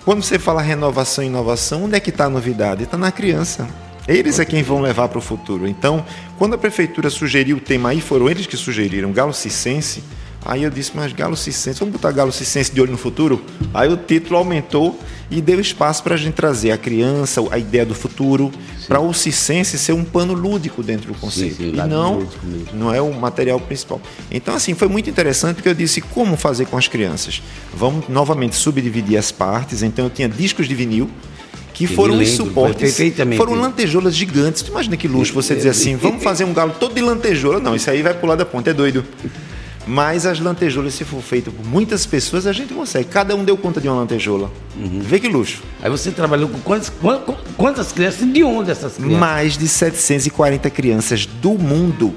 [0.05, 2.85] Quando você fala renovação e inovação, onde é que está a novidade?
[2.85, 3.67] Está na criança.
[4.07, 5.67] Eles é quem vão levar para o futuro.
[5.67, 6.05] Então,
[6.39, 10.05] quando a prefeitura sugeriu o tema aí, foram eles que sugeriram, Galo Cicense.
[10.45, 13.43] Aí eu disse, mas Galo Cicense, vamos botar Galo Cicense de olho no futuro?
[13.73, 14.99] Aí o título aumentou
[15.31, 18.53] e deu espaço para a gente trazer a criança, a ideia do futuro,
[18.87, 21.57] para o Cicense ser um pano lúdico dentro do conceito.
[21.57, 22.29] sim, e lado não,
[22.75, 24.01] não é o material principal.
[24.31, 27.43] Então, assim, foi muito interessante porque eu disse como fazer com as crianças.
[27.75, 29.83] Vamos novamente subdividir as partes.
[29.83, 31.09] Então, eu tinha discos de vinil
[31.73, 32.97] que foram me os lembro, suportes.
[33.37, 34.63] Foram lantejoulas gigantes.
[34.63, 37.59] Tu imagina que luxo você dizer assim, vamos fazer um galo todo de lantejoula.
[37.59, 39.05] Não, isso aí vai pular da ponta, é doido.
[39.87, 43.09] Mas as lantejoulas, se for feito por muitas pessoas, a gente consegue.
[43.09, 44.51] Cada um deu conta de uma lantejoula.
[44.77, 45.01] Uhum.
[45.01, 45.63] Vê que luxo.
[45.83, 49.19] Aí você trabalhou com quantas, quantas, quantas crianças de onde essas crianças?
[49.19, 52.15] Mais de 740 crianças do mundo.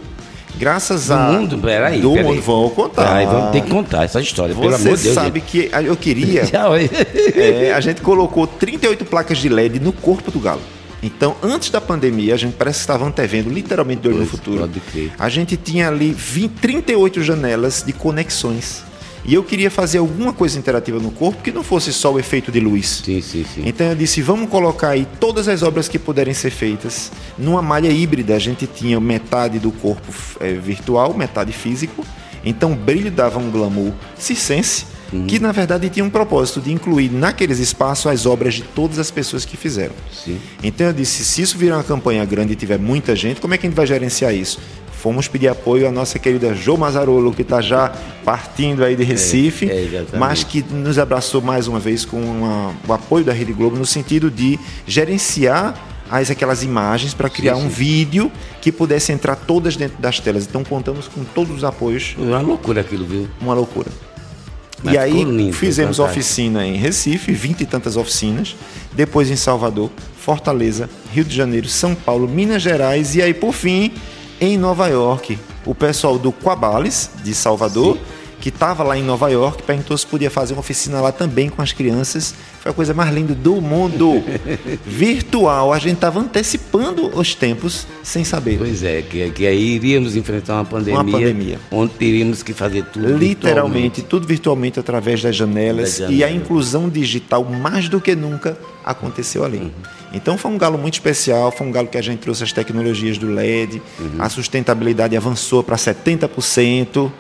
[0.57, 1.17] Graças Do a.
[1.17, 1.57] mundo?
[1.57, 1.99] Peraí.
[1.99, 2.25] Do peraí.
[2.25, 2.41] mundo.
[2.41, 3.05] Vou contar.
[3.05, 5.15] Peraí, vamos ter que contar essa história, pelo Você amor de Deus.
[5.15, 6.43] sabe que eu queria.
[7.35, 10.61] é, a gente colocou 38 placas de LED no corpo do galo.
[11.07, 14.69] Então, antes da pandemia, a gente parece que estava antevendo literalmente de olho no futuro.
[15.17, 18.83] A gente tinha ali 20, 38 janelas de conexões.
[19.23, 22.51] E eu queria fazer alguma coisa interativa no corpo que não fosse só o efeito
[22.51, 23.03] de luz.
[23.05, 23.63] Sim, sim, sim.
[23.65, 27.89] Então eu disse, vamos colocar aí todas as obras que puderem ser feitas numa malha
[27.89, 28.35] híbrida.
[28.35, 32.05] A gente tinha metade do corpo eh, virtual, metade físico.
[32.43, 34.85] Então o brilho dava um glamour circense,
[35.27, 39.09] que na verdade tinha um propósito de incluir naqueles espaços as obras de todas as
[39.09, 39.93] pessoas que fizeram.
[40.11, 40.37] Sim.
[40.63, 43.57] Então eu disse, se isso virar uma campanha grande e tiver muita gente, como é
[43.57, 44.59] que a gente vai gerenciar isso?
[44.91, 47.89] Fomos pedir apoio à nossa querida Jo Mazarolo, que está já
[48.25, 50.17] partindo aí de Recife, é, exatamente.
[50.17, 53.85] mas que nos abraçou mais uma vez com uma- o apoio da Rede Globo no
[53.85, 55.75] sentido de gerenciar
[56.09, 57.75] as, aquelas imagens para criar Sim, um sim.
[57.75, 60.45] vídeo que pudesse entrar todas dentro das telas.
[60.45, 63.27] Então contamos com todos os apoios, uma loucura aquilo, viu?
[63.39, 63.89] uma loucura.
[64.83, 66.19] Mas e aí lindo, fizemos fantástico.
[66.21, 68.55] oficina em Recife, vinte e tantas oficinas,
[68.93, 73.91] depois em Salvador, Fortaleza, Rio de Janeiro, São Paulo, Minas Gerais e aí por fim
[74.39, 75.37] em Nova York.
[75.65, 78.01] O pessoal do Quabales, de Salvador, Sim.
[78.39, 81.61] Que estava lá em Nova York, perguntou se podia fazer uma oficina lá também com
[81.61, 82.35] as crianças.
[82.61, 84.23] Foi a coisa mais linda do mundo.
[84.85, 85.73] Virtual.
[85.73, 88.57] A gente estava antecipando os tempos sem saber.
[88.57, 91.59] Pois é, que, que aí iríamos enfrentar uma pandemia, uma pandemia.
[91.71, 95.89] onde teríamos que fazer tudo Literalmente, tudo virtualmente através das janelas.
[95.89, 96.19] das janelas.
[96.19, 99.57] E a inclusão digital, mais do que nunca, aconteceu ali.
[99.57, 99.71] Uhum.
[100.13, 103.17] Então foi um galo muito especial, foi um galo que a gente trouxe as tecnologias
[103.17, 104.11] do LED, uhum.
[104.19, 107.11] a sustentabilidade avançou para 70%,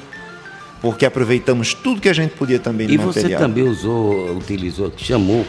[0.81, 3.25] porque aproveitamos tudo que a gente podia também no material.
[3.25, 5.45] E você também usou, utilizou, chamou,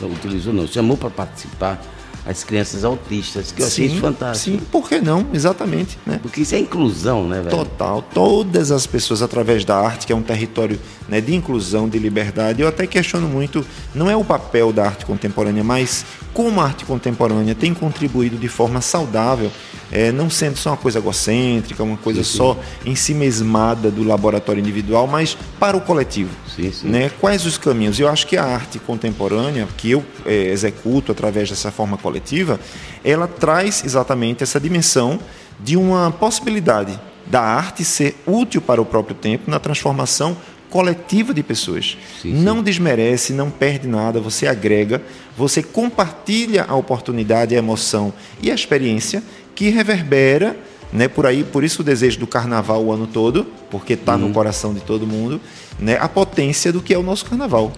[0.00, 1.80] utilizou não, chamou para participar
[2.24, 4.58] as crianças autistas, que eu sim, achei fantástico.
[4.58, 5.26] Sim, por que não?
[5.32, 5.98] Exatamente.
[6.06, 6.20] Né?
[6.22, 7.50] Porque isso é inclusão, né, velho?
[7.50, 8.02] Total.
[8.14, 12.62] Todas as pessoas, através da arte, que é um território né, de inclusão, de liberdade,
[12.62, 16.84] eu até questiono muito, não é o papel da arte contemporânea, mas como a arte
[16.84, 19.50] contemporânea tem contribuído de forma saudável,
[19.90, 22.36] é, não sendo só uma coisa egocêntrica, uma coisa sim, sim.
[22.38, 26.30] só em si mesmada do laboratório individual, mas para o coletivo.
[26.54, 27.10] Sim, né?
[27.20, 27.98] Quais os caminhos?
[27.98, 32.58] Eu acho que a arte contemporânea, que eu é, executo através dessa forma coletiva,
[33.04, 35.18] ela traz exatamente essa dimensão
[35.60, 40.36] de uma possibilidade da arte ser útil para o próprio tempo na transformação
[40.68, 41.98] coletiva de pessoas.
[42.20, 42.42] Sim, sim.
[42.42, 45.02] Não desmerece, não perde nada, você agrega,
[45.36, 48.12] você compartilha a oportunidade, a emoção
[48.42, 49.22] e a experiência
[49.54, 50.56] que reverbera,
[50.92, 54.26] né, por aí, por isso o desejo do carnaval o ano todo, porque está no
[54.26, 54.32] uhum.
[54.32, 55.40] coração de todo mundo,
[55.78, 57.72] né, a potência do que é o nosso carnaval.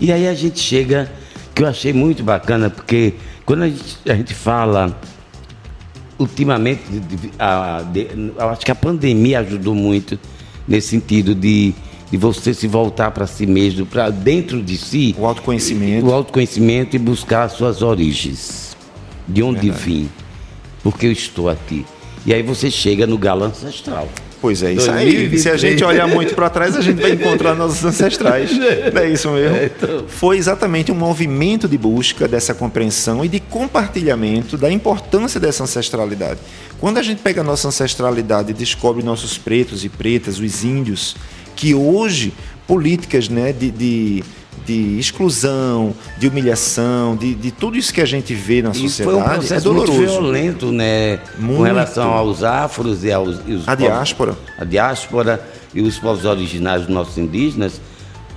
[0.00, 1.10] E aí a gente chega,
[1.54, 3.14] que eu achei muito bacana, porque
[3.44, 5.00] quando a gente, a gente fala
[6.18, 6.82] ultimamente,
[7.38, 10.18] a, de, eu acho que a pandemia ajudou muito
[10.66, 11.74] nesse sentido de
[12.10, 15.14] de você se voltar para si mesmo, para dentro de si.
[15.18, 16.06] O autoconhecimento.
[16.06, 18.76] O autoconhecimento e buscar as suas origens.
[19.26, 19.84] De onde Verdade.
[19.84, 20.08] vim.
[20.82, 21.84] Porque eu estou aqui.
[22.28, 24.06] E aí você chega no galo ancestral.
[24.38, 25.38] Pois é, isso aí.
[25.38, 28.50] Se a gente olhar muito para trás, a gente vai encontrar nossos ancestrais.
[28.92, 29.56] Não é isso mesmo?
[29.56, 30.04] É, então.
[30.06, 36.38] Foi exatamente um movimento de busca dessa compreensão e de compartilhamento da importância dessa ancestralidade.
[36.78, 41.16] Quando a gente pega a nossa ancestralidade e descobre nossos pretos e pretas, os índios,
[41.56, 42.34] que hoje
[42.66, 44.24] políticas né, de, de,
[44.64, 49.14] de exclusão, de humilhação, de, de, tudo isso que a gente vê na sociedade foi
[49.14, 49.92] um é processo é doloroso.
[49.92, 51.56] muito violento, né, muito.
[51.56, 55.42] com relação aos afros e aos e a diáspora, a diáspora
[55.74, 57.80] e os povos originários nossos indígenas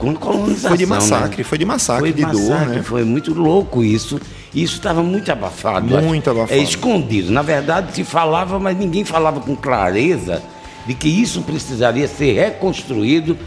[0.01, 0.69] com colonização.
[0.69, 1.43] Foi de massacre, né?
[1.43, 2.83] foi de massacre, foi de massacre, dor, né?
[2.83, 4.19] Foi muito louco isso.
[4.53, 5.85] Isso estava muito abafado.
[5.85, 6.53] Muito abafado.
[6.53, 7.31] É escondido.
[7.31, 10.41] Na verdade, se falava, mas ninguém falava com clareza
[10.87, 13.37] de que isso precisaria ser reconstruído,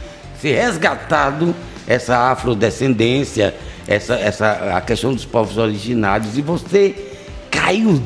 [0.41, 1.55] ser resgatado,
[1.87, 3.55] essa afrodescendência,
[3.87, 6.95] essa, essa, a questão dos povos originários, e você
[7.51, 8.01] caiu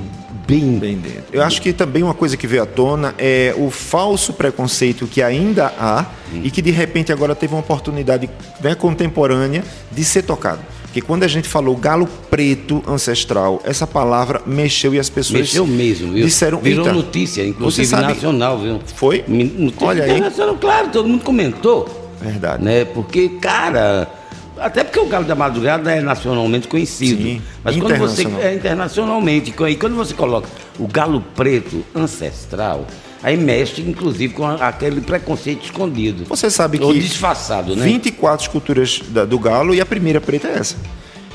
[0.46, 1.24] bem, bem dentro.
[1.32, 5.22] Eu acho que também uma coisa que veio à tona é o falso preconceito que
[5.22, 6.40] ainda há hum.
[6.42, 8.28] e que de repente agora teve uma oportunidade
[8.60, 9.62] né, contemporânea
[9.92, 10.60] de ser tocado.
[10.82, 15.40] Porque quando a gente falou galo preto ancestral, essa palavra mexeu e as pessoas.
[15.40, 16.24] Mexeu mesmo, viu?
[16.24, 18.80] Disseram, Virou notícia, inclusive nacional, viu?
[18.96, 19.22] Foi?
[19.28, 20.22] Notícia Olha aí.
[20.58, 21.97] Claro, todo mundo comentou.
[22.20, 22.64] Verdade.
[22.64, 22.84] Né?
[22.84, 24.08] Porque, cara.
[24.56, 27.22] Até porque o galo da madrugada é nacionalmente conhecido.
[27.22, 32.84] Sim, mas quando você é internacionalmente, e quando você coloca o galo preto ancestral,
[33.22, 36.24] aí mexe inclusive com aquele preconceito escondido.
[36.24, 36.84] Você sabe que.
[36.84, 37.84] Ou disfarçado, né?
[37.84, 40.74] 24 esculturas do galo e a primeira preta é essa.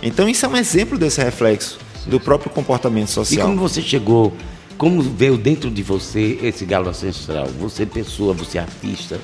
[0.02, 3.48] Então isso é um exemplo desse reflexo do próprio comportamento social.
[3.48, 4.34] E como você chegou,
[4.78, 7.48] como veio dentro de você esse galo ancestral?
[7.60, 9.17] Você pessoa, você artista?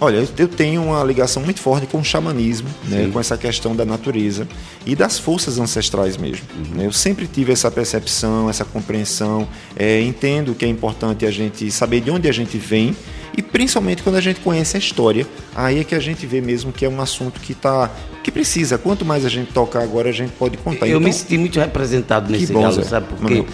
[0.00, 3.84] Olha, eu tenho uma ligação muito forte com o xamanismo, né, com essa questão da
[3.84, 4.46] natureza
[4.84, 6.44] e das forças ancestrais mesmo.
[6.56, 6.76] Uhum.
[6.76, 6.86] Né?
[6.86, 12.00] Eu sempre tive essa percepção, essa compreensão, é, entendo que é importante a gente saber
[12.00, 12.94] de onde a gente vem
[13.36, 16.72] e principalmente quando a gente conhece a história, aí é que a gente vê mesmo
[16.72, 17.90] que é um assunto que tá,
[18.22, 18.78] que precisa.
[18.78, 20.86] Quanto mais a gente tocar agora, a gente pode contar.
[20.86, 23.44] Eu então, me senti muito representado nesse bom, galo, sabe por quê?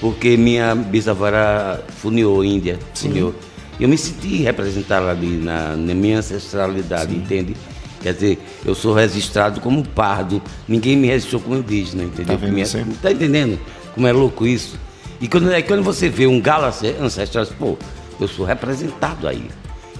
[0.00, 3.34] Porque minha bisavó era funiô, índia, funiô.
[3.80, 7.18] Eu me senti representado ali na, na minha ancestralidade, Sim.
[7.18, 7.56] entende?
[8.02, 12.38] Quer dizer, eu sou registrado como pardo, ninguém me registrou como indígena, entendeu?
[12.38, 12.66] Tá, minha,
[13.02, 13.58] tá entendendo
[13.94, 14.78] como é louco isso?
[15.20, 16.66] E quando, é, quando você vê um galo
[17.00, 17.76] ancestral, pô,
[18.18, 19.50] eu sou representado aí.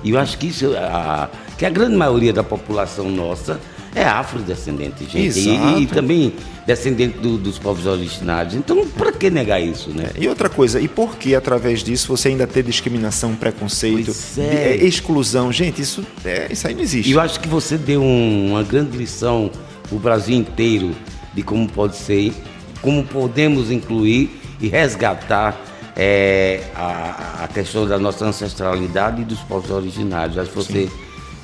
[0.03, 3.61] E eu acho que isso, a, que a grande maioria da população nossa
[3.95, 5.39] é afrodescendente, gente.
[5.41, 6.33] E, e, também
[6.67, 8.55] descendente do, dos povos originários.
[8.55, 10.11] Então, para que negar isso, né?
[10.17, 14.77] E outra coisa, e por que através disso você ainda ter discriminação, preconceito, é.
[14.77, 15.53] de, exclusão?
[15.53, 17.11] Gente, isso, é, isso aí não existe.
[17.11, 19.51] Eu acho que você deu um, uma grande lição
[19.91, 20.95] o Brasil inteiro
[21.35, 22.33] de como pode ser,
[22.81, 25.61] como podemos incluir e resgatar
[25.97, 30.39] é, a, a, questão da nossa ancestralidade e dos povos originários.
[30.39, 30.91] Acho que você Sim.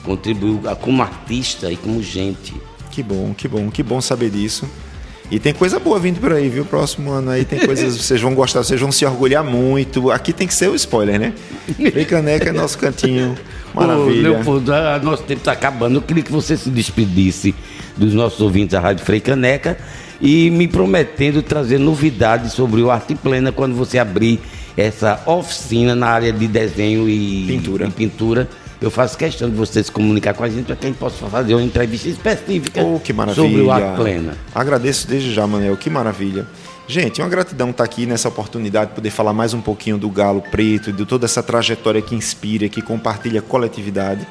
[0.06, 2.54] Contribuiu como artista e como gente.
[2.92, 4.66] Que bom, que bom, que bom saber disso.
[5.28, 6.64] E tem coisa boa vindo por aí, viu?
[6.64, 10.12] Próximo ano aí tem coisas que vocês vão gostar, vocês vão se orgulhar muito.
[10.12, 11.32] Aqui tem que ser o spoiler, né?
[11.90, 13.36] Frei Caneca é nosso cantinho.
[13.74, 14.30] Maravilha.
[14.30, 15.96] Ô, Leopoldo, nosso tempo está acabando.
[15.96, 17.52] Eu queria que você se despedisse
[17.96, 19.76] dos nossos ouvintes da Rádio Frei Caneca
[20.20, 24.40] e me prometendo trazer novidades sobre o Arte Plena quando você abrir
[24.76, 27.86] essa oficina na área de desenho e pintura.
[27.86, 28.48] E pintura
[28.86, 31.26] eu faço questão de você se comunicar com a gente para que a gente possa
[31.26, 33.00] fazer uma entrevista específica oh,
[33.34, 34.36] sobre o Arte Plena.
[34.54, 36.46] Agradeço desde já, Manel, que maravilha.
[36.88, 40.40] Gente, uma gratidão estar aqui nessa oportunidade de poder falar mais um pouquinho do Galo
[40.40, 44.24] Preto, de toda essa trajetória que inspira, que compartilha coletividade.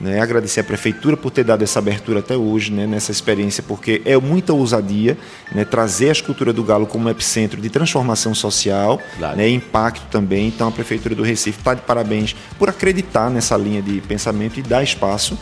[0.00, 4.00] Né, agradecer a prefeitura por ter dado essa abertura até hoje, né, nessa experiência, porque
[4.04, 5.18] é muita ousadia
[5.52, 9.36] né, trazer a escultura do Galo como epicentro de transformação social, claro.
[9.36, 10.46] né, impacto também.
[10.46, 14.62] Então a prefeitura do Recife está de parabéns por acreditar nessa linha de pensamento e
[14.62, 15.36] dar espaço.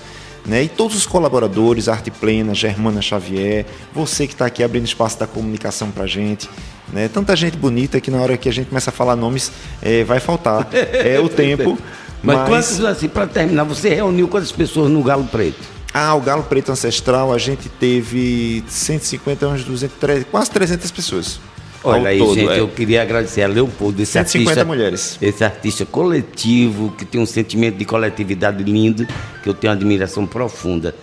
[0.47, 5.19] Né, e todos os colaboradores, Arte Plena, Germana Xavier, você que está aqui abrindo espaço
[5.19, 6.49] da comunicação para a gente,
[6.93, 9.51] né, tanta gente bonita que na hora que a gente começa a falar nomes
[9.83, 11.77] é, vai faltar é, o tempo.
[12.23, 15.77] Mas, Mas quantos, assim, para terminar, você reuniu quantas pessoas no Galo Preto?
[15.93, 21.41] Ah, o Galo Preto Ancestral, a gente teve 150, uns 200, 300, quase 300 pessoas.
[21.83, 22.61] Olha aí, todo, gente, é.
[22.61, 25.19] eu queria agradecer a Leopoldo, esse 150 artista, mulheres.
[25.23, 29.07] Esse artista coletivo, que tem um sentimento de coletividade lindo,
[29.43, 30.95] que eu tenho uma admiração profunda.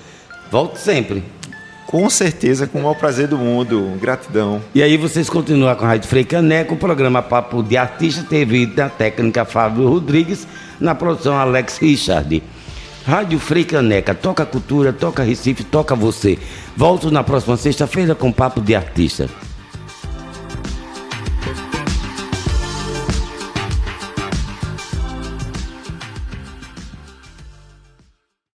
[0.51, 1.23] Volto sempre.
[1.93, 3.95] Com certeza, com o maior prazer do mundo.
[4.01, 4.59] Gratidão.
[4.73, 8.65] E aí vocês continuam com a Rádio Frei Caneco, o programa Papo de Artista teve
[8.65, 10.47] na técnica Fábio Rodrigues,
[10.79, 12.41] na produção Alex Richard.
[13.05, 16.39] Rádio Frei Caneca, toca cultura, toca Recife, toca você.
[16.75, 19.29] Volto na próxima sexta-feira com Papo de Artista.